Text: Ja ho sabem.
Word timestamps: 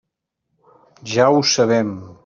Ja 1.13 1.29
ho 1.37 1.43
sabem. 1.53 1.97